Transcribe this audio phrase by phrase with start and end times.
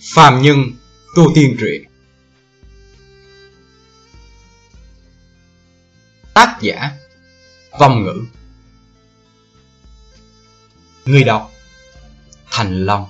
[0.00, 0.58] Phàm Nhân
[1.16, 1.84] Tu Tiên Truyện.
[6.34, 6.90] Tác giả,
[7.80, 8.24] Vong Ngữ.
[11.04, 11.52] Người đọc,
[12.50, 13.06] Thành Long.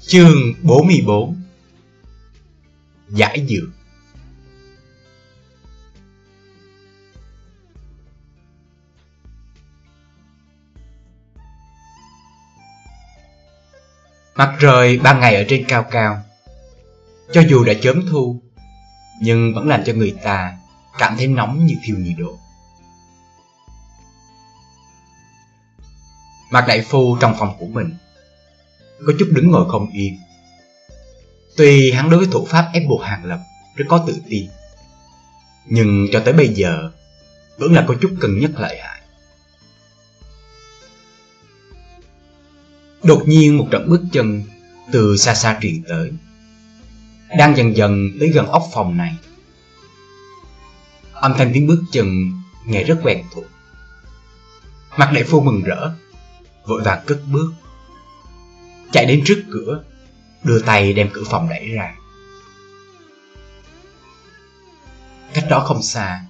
[0.00, 1.42] Chương 44
[3.08, 3.81] Giải dược.
[14.34, 16.22] Mặt trời ban ngày ở trên cao cao.
[17.32, 18.42] Cho dù đã chớm thu,
[19.20, 20.58] Nhưng vẫn làm cho người ta
[20.98, 22.38] cảm thấy nóng như thiêu nhiệt độ
[26.50, 27.96] Mặt Đại Phu trong phòng của mình
[29.06, 30.18] Có chút đứng ngồi không yên.
[31.56, 33.40] Tuy hắn đối với thủ pháp ép buộc hàng lập
[33.76, 34.46] rất có tự tin,
[35.66, 36.90] Nhưng cho tới bây giờ
[37.58, 39.01] Vẫn là có chút cân nhắc lợi hại.
[43.02, 44.42] Đột nhiên một trận bước chân
[44.92, 46.12] từ xa xa truyền tới,
[47.38, 49.16] Đang dần dần tới gần ốc phòng này.
[51.12, 52.32] Âm thanh tiếng bước chân
[52.66, 53.44] nghe rất quen thuộc.
[54.96, 55.90] Mặt đại phu mừng rỡ,
[56.66, 57.52] Vội vàng cất bước,
[58.92, 59.84] Chạy đến trước cửa,
[60.44, 61.94] Đưa tay đem cửa phòng đẩy ra.
[65.34, 66.24] Cách đó không xa,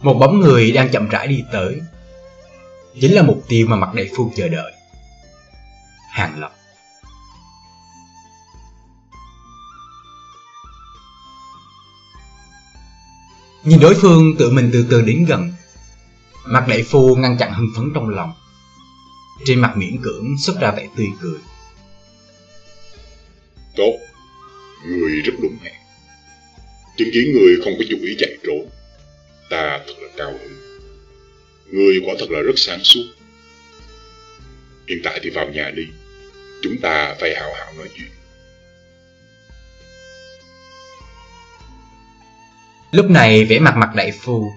[0.00, 1.80] Một bóng người đang chậm rãi đi tới.
[3.00, 4.72] Chính là mục tiêu mà mặt đại phu chờ đợi.
[6.18, 6.52] Hàng Lập.
[13.64, 15.52] Nhìn đối phương tự mình từ từ đến gần
[16.44, 18.32] Mặt đại phu ngăn chặn hưng phấn trong lòng.
[19.44, 21.38] Trên mặt miễn cưỡng xuất ra vẻ tươi cười.
[23.76, 23.98] Tốt,
[24.86, 25.74] người rất đúng hẹn.
[26.96, 28.68] Chứng kiến người không có chủ ý chạy trốn
[29.50, 30.58] Ta thật là cao hứng.
[31.72, 33.04] Người quả thật là rất sáng suốt.
[34.88, 35.82] Hiện tại thì vào nhà đi.
[36.62, 38.08] Chúng ta phải hào hào nói chuyện.
[42.90, 44.52] Lúc này vẻ mặt mặt đại phu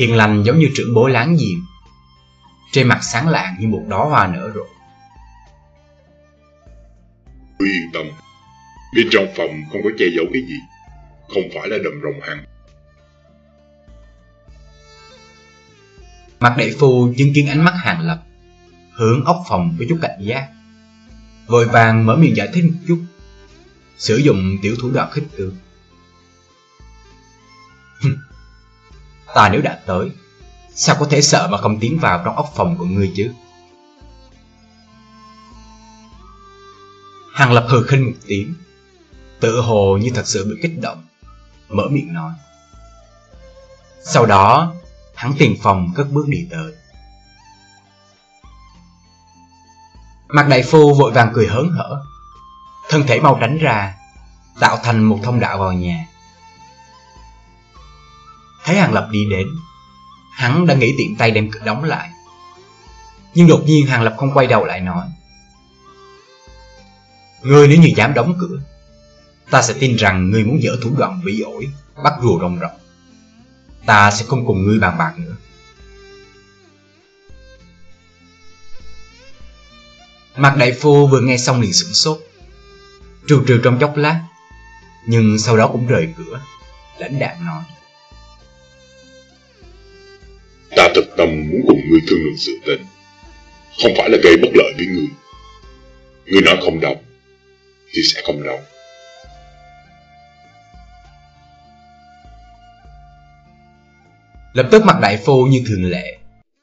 [0.00, 1.64] Hiền lành giống như trưởng bố láng giềng.
[2.72, 4.66] Trên mặt sáng lạng như một đóa hoa nở rộ.
[7.58, 8.06] Cứ yên tâm
[8.96, 10.56] Bên trong phòng không có che giấu cái gì
[11.28, 12.44] Không phải là đầm rồng hăng
[16.40, 18.22] Mặt đại phu chứng kiến ánh mắt hàng lập
[18.92, 20.48] Hướng ốc phòng có chút cảnh giác
[21.46, 22.98] Vội vàng mở miệng giải thích một chút.
[23.98, 25.56] Sử dụng tiểu thủ đoạn khích tướng
[29.34, 30.10] Ta nếu đã tới,
[30.74, 33.32] Sao có thể sợ mà không tiến vào trong ốc phòng của ngươi chứ?
[37.34, 38.54] Hàng lập hừ khinh một tiếng,
[39.40, 41.04] Tự hồ như thật sự bị kích động,
[41.68, 42.32] Mở miệng nói.
[44.04, 44.74] Sau đó,
[45.14, 46.72] Hắn tiền phòng cất bước đi tới.
[50.32, 52.02] Mặt đại phu vội vàng cười hớn hở.
[52.88, 53.94] Thân thể mau tránh ra,
[54.60, 56.06] Tạo thành một thông đạo vào nhà.
[58.64, 59.46] Thấy Hàng Lập đi đến,
[60.32, 62.10] Hắn đã nghĩ tiện tay đem cửa đóng lại.
[63.34, 65.06] Nhưng đột nhiên Hàng Lập không quay đầu lại nói,
[67.42, 68.58] Ngươi nếu như dám đóng cửa,
[69.50, 71.68] Ta sẽ tin rằng ngươi muốn dỡ thủ đoạn bị ổi,
[72.04, 72.78] Bắt rùa rồng rộng
[73.86, 75.36] Ta sẽ không cùng ngươi bàn bạc nữa.
[80.36, 82.18] Mặt đại phu vừa nghe xong liền sửng sốt.
[83.28, 84.20] Trừ trừ trong chốc lát
[85.06, 86.40] Nhưng sau đó cũng rời cửa
[86.98, 87.62] Lãnh đạm nói.
[90.76, 92.86] Ta thật tâm muốn cùng ngươi thương lượng sự tình.
[93.82, 95.08] Không phải là gây bất lợi với ngươi.
[96.26, 96.96] Ngươi nói không đọc
[97.92, 98.60] Thì sẽ không đọc
[104.52, 106.18] Lập tức mặt đại phu như thường lệ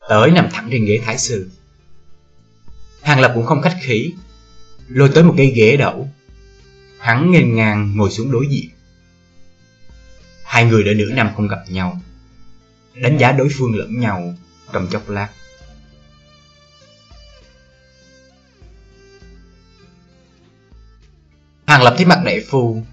[0.10, 1.50] Tới nằm thẳng trên ghế thái sư
[3.02, 4.14] Hàng Lập cũng không khách khí,
[4.88, 6.10] Lôi tới một cái ghế đậu.
[7.00, 8.70] Hắn nghênh ngang ngồi xuống đối diện.
[10.44, 12.02] Hai người đã nửa năm không gặp nhau,
[12.96, 14.34] Đánh giá đối phương lẫn nhau
[14.74, 15.30] trong chốc lát.
[21.66, 22.84] Hàng Lập thấy mặt đại phu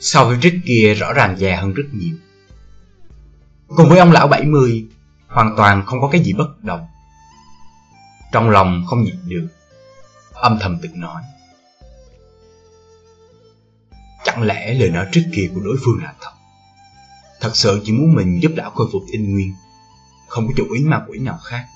[0.00, 2.16] So với trước kia rõ ràng già hơn rất nhiều.
[3.68, 4.86] Cùng với ông lão 70
[5.26, 6.86] Hoàn toàn không có cái gì bất đồng.
[8.32, 9.48] Trong lòng không nhịn được,
[10.32, 11.22] Âm thầm tự nói.
[14.24, 16.30] Chẳng lẽ lời nói trước kia của đối phương là thật?
[17.40, 19.54] Thật sự chỉ muốn mình giúp lão khôi phục tinh nguyên,
[20.28, 21.66] Không có chủ ý ma quỷ nào khác.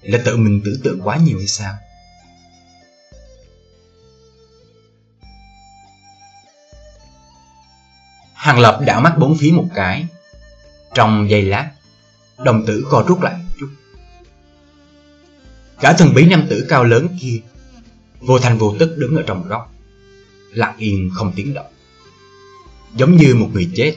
[0.00, 1.74] Là tự mình tưởng tượng quá nhiều hay sao?
[8.34, 10.06] Hàng Lập đảo mắt bốn phía một cái.
[10.94, 11.70] Trong giây lát,
[12.38, 13.43] Đồng tử co rút lại.
[15.84, 17.40] Cả thần bí nam tử cao lớn kia
[18.20, 19.72] Vô thành vô tức đứng ở trong góc,
[20.50, 21.72] Lặng yên không tiếng động.
[22.94, 23.96] Giống như một người chết.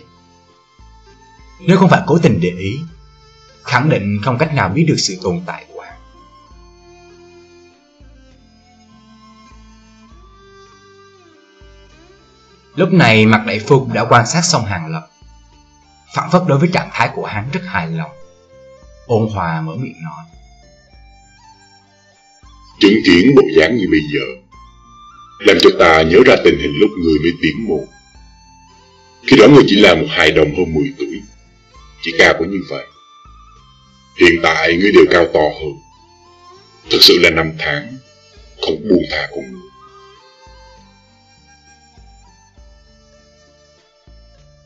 [1.68, 2.80] Nếu không phải cố tình để ý,
[3.64, 6.00] Khẳng định không cách nào biết được sự tồn tại của hắn.
[12.76, 15.08] Lúc này mặt đại phu đã quan sát xong hàng lập,
[16.16, 18.12] Phản phất đối với trạng thái của hắn rất hài lòng,
[19.06, 20.26] Ôn hòa mở miệng nói.
[22.80, 24.26] Chứng kiến bộ dáng như bây giờ,
[25.40, 27.88] Làm cho ta nhớ ra tình hình lúc người mới tiến mộ
[29.28, 31.22] Khi đó người chỉ là một hài đồng hơn 10 tuổi,
[32.02, 32.86] Chỉ cao có như vậy.
[34.20, 35.74] Hiện tại ngươi đều cao to hơn,
[36.90, 37.98] Thật sự là năm tháng,
[38.62, 39.62] Không buông tha con người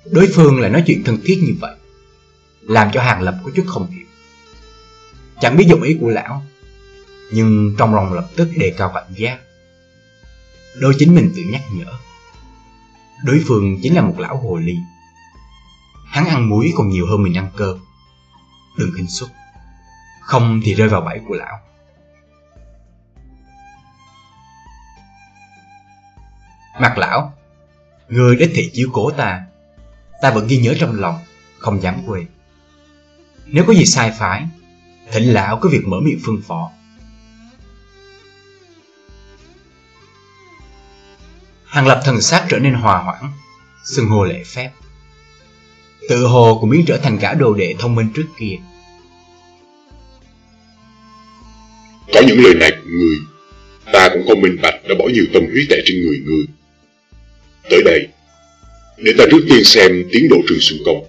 [0.05, 1.75] Đối phương lại nói chuyện thân thiết như vậy,
[2.61, 4.05] Làm cho Hàng Lập có chút không hiểu.
[5.41, 6.45] Chẳng biết dụng ý của lão
[7.31, 9.39] nhưng trong lòng lập tức đề cao cảnh giác.
[10.79, 11.93] Đôi chính mình tự nhắc nhở.
[13.23, 14.75] Đối phương chính là một lão hồ ly.
[16.05, 17.77] Hắn ăn muối còn nhiều hơn mình ăn cơm.
[18.77, 19.29] Đừng khinh suất.
[20.21, 21.59] Không thì rơi vào bẫy của lão.
[26.81, 27.33] Mặt lão,
[28.09, 29.45] Người đích thị chiếu cố ta.
[30.21, 31.19] Ta vẫn ghi nhớ trong lòng,
[31.59, 32.25] Không dám quên.
[33.45, 34.47] Nếu có gì sai phải
[35.11, 36.71] thỉnh lão cứ việc mở miệng phương phó.
[41.71, 43.31] Hàng lập thần sát trở nên hòa hoãn
[43.83, 44.71] Xưng hồ lễ phép.
[46.09, 48.55] Tự hồ cũng biến trở thành cả đồ đệ thông minh trước kia.
[52.13, 53.17] Có những lời này của người
[53.93, 56.45] Ta cũng không minh bạch đã bỏ nhiều tâm huyết tại trên người người.
[57.69, 58.07] Tới đây
[58.97, 61.05] Để ta trước tiên xem tiến độ trường xuân công.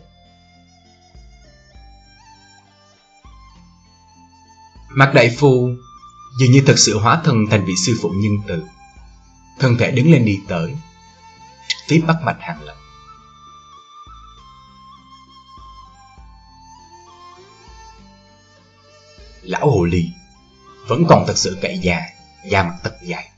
[4.95, 5.69] Mặt đại phu
[6.41, 8.63] dường như thật sự hóa thân thành vị sư phụ nhân từ
[9.63, 10.75] Thân thể đứng lên đi tới
[11.89, 12.75] Tiếp bắt mạch hàng lập.
[19.43, 20.11] Lão hồ ly
[20.89, 22.01] Vẫn còn thật sự cậy già,
[22.51, 23.31] Da mặt tật dài.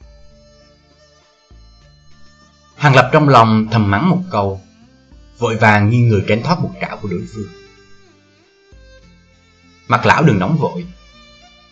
[2.77, 4.61] Hàng lập trong lòng thầm mắng một câu,
[5.39, 7.49] Vội vàng nghiêng người tránh thoát một trảo của đối phương.
[9.89, 10.87] Mặt lão đừng nóng vội,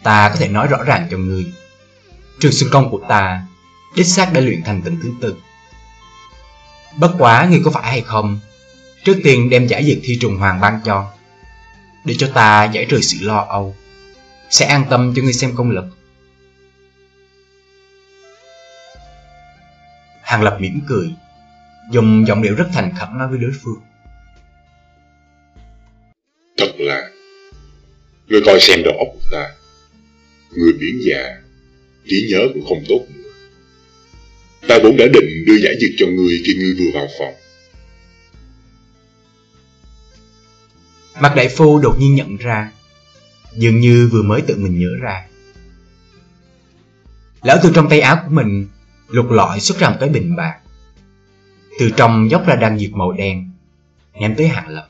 [0.03, 1.53] Ta có thể nói rõ ràng cho ngươi,
[2.41, 3.47] Trường xương công của ta
[3.97, 5.37] Đích xác đã luyện thành tình thứ tư.
[6.97, 8.41] Bất quá ngươi có phải hay không?
[9.05, 11.13] Trước tiên đem giải dược thi trùng hoàng ban cho,
[12.05, 13.77] Để cho ta giải trừ sự lo âu.
[14.51, 15.85] Sẽ an tâm cho ngươi xem công lực.
[20.23, 21.15] Hàng Lập mỉm cười,
[21.91, 23.81] Dùng giọng điệu rất thành khẩn nói với đối phương.
[26.57, 27.11] Thật là,
[28.27, 29.51] Ngươi coi xem đầu óc của ta.
[30.51, 31.37] Người biến già,
[32.07, 33.22] Trí nhớ cũng không tốt nữa.
[34.69, 37.35] Ta vốn đã định đưa giải dược cho ngươi khi ngươi vừa vào phòng.
[41.21, 42.73] Mặt đại phu đột nhiên nhận ra,
[43.57, 45.25] Dường như vừa mới tự mình nhớ ra.
[47.43, 48.69] Lão từ trong tay áo của mình
[49.09, 50.59] Lục lọi xuất ra một cái bình bạc.
[51.79, 53.51] Từ trong dốc ra đan dược màu đen,
[54.21, 54.89] Ném tới Hàng Lập.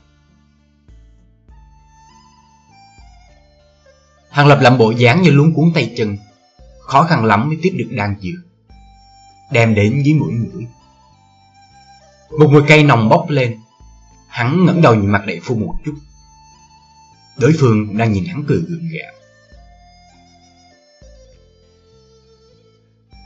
[4.29, 6.17] Hàng Lập làm bộ dáng như luống cuốn tay chân,
[6.79, 8.52] Khó khăn lắm mới tiếp được đan dược.
[9.51, 10.67] Đem đến dưới mũi mũi.
[12.39, 13.59] Một mùi cây nồng bốc lên.
[14.27, 15.95] Hắn ngẩng đầu nhìn mặt đại phu một chút.
[17.37, 19.13] Đối phương đang nhìn hắn cười gượng gạo.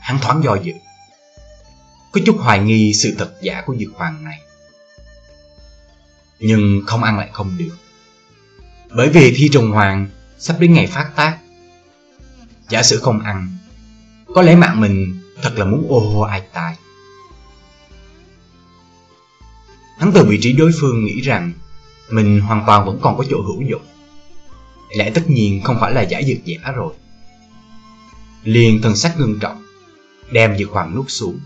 [0.00, 0.72] Hắn thoáng do dự.
[2.12, 4.40] Có chút hoài nghi sự thật giả của dược hoàng này.
[6.40, 7.76] Nhưng không ăn lại không được.
[8.90, 10.08] Bởi vì thi trùng hoàng
[10.38, 11.38] sắp đến ngày phát tác.
[12.68, 13.56] Giả sử không ăn,
[14.34, 16.76] Có lẽ mạng mình thật là muốn ô hô ai tài.
[19.98, 21.52] Hắn từ vị trí đối phương nghĩ rằng
[22.10, 23.82] Mình hoàn toàn vẫn còn có chỗ hữu dụng.
[24.96, 26.94] Lẽ tất nhiên không phải là giải dược giả rồi.
[28.42, 29.62] Liền thần sắc ngưng trọng,
[30.30, 31.40] Đem dược hoàng nuốt xuống.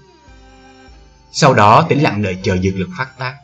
[1.32, 3.36] Sau đó tĩnh lặng đợi chờ dược lực phát tác.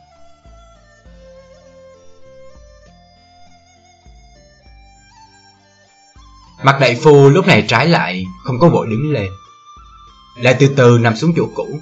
[6.63, 9.29] Mặt đại phu lúc này trái lại, Không có vội đứng lên.
[10.39, 11.79] Lại từ từ nằm xuống chỗ cũ.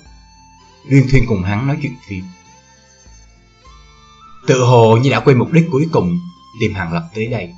[0.90, 2.24] Nguyên Thuyên cùng hắn nói chuyện phim
[4.48, 6.20] Tự hồ như đã quên mục đích cuối cùng
[6.60, 7.54] Tìm hàng lập tới đây.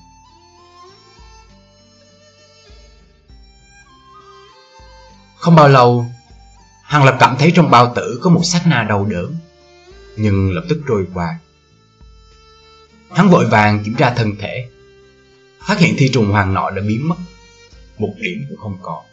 [5.35, 6.05] Không bao lâu,
[6.83, 9.35] Hàng lập cảm thấy trong bao tử có một sát na đau đớn,
[10.15, 11.39] Nhưng lập tức trôi qua.
[13.09, 14.69] Hắn vội vàng kiểm tra thân thể,
[15.67, 17.15] Phát hiện thi trùng hoàng nọ đã biến mất,
[17.97, 19.08] Một điểm cũng không còn.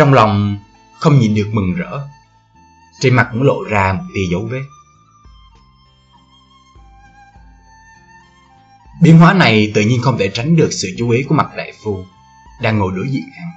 [0.00, 0.58] Trong lòng
[0.98, 2.00] không nhìn được mừng rỡ,
[3.00, 4.62] Trên mặt cũng lộ ra một tia dấu vết.
[9.02, 11.72] Biến hóa này tự nhiên không thể tránh được sự chú ý của mặt đại
[11.84, 12.04] phu
[12.62, 13.48] Đang ngồi đối diện hắn.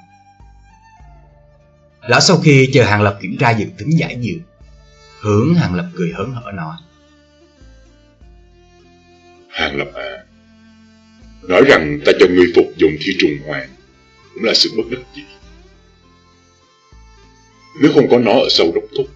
[2.02, 4.42] Lão sau khi chờ Hàng Lập kiểm tra dược tính giải dược,
[5.22, 6.76] Hướng Hàng Lập cười hớn hở nói.
[9.50, 10.24] Hàng Lập à
[11.42, 13.70] Nói rằng ta cho ngươi phục dụng thi trùng hoàng
[14.34, 15.24] Cũng là sự bất đắc dĩ.
[17.82, 19.08] Nếu không có nó ở sâu đốc thúc,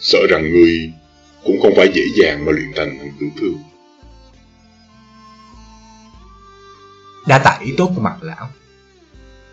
[0.00, 0.92] Sợ rằng ngươi
[1.44, 3.62] cũng không phải dễ dàng mà luyện thành thằng tử thương.
[7.26, 8.50] Đa tạ ý tốt của mặt lão.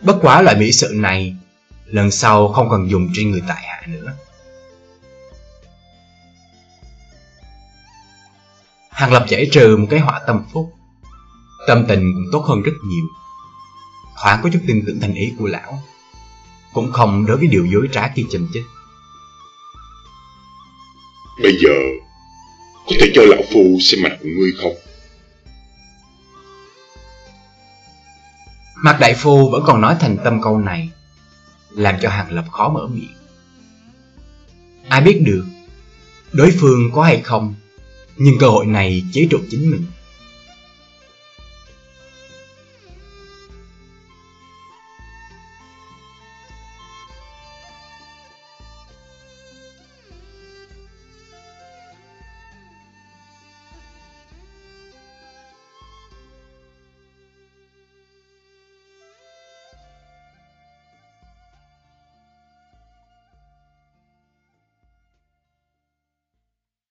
[0.01, 1.36] Bất quá loại mỹ sự này
[1.92, 4.13] Lần sau không cần dùng trên người tại hạ nữa.
[8.89, 10.74] Hàng Lập giải trừ một cái họa tâm phúc.
[11.68, 13.06] Tâm tình cũng tốt hơn rất nhiều.
[14.22, 15.84] Thoáng có chút tin tưởng thành ý của lão.
[16.74, 18.64] Cũng không đối với điều dối trá kia chầm chích
[21.44, 21.74] Bây giờ
[22.86, 24.76] Có thể cho lão phu xem mặt của ngươi không?
[28.76, 30.90] Mặt đại phu vẫn còn nói thành tâm câu này
[31.70, 33.16] Làm cho Hàng Lập khó mở miệng.
[34.90, 35.46] Ai biết được
[36.32, 37.56] Đối phương có hay không
[38.18, 39.86] Nhưng cơ hội này chế trụ chính mình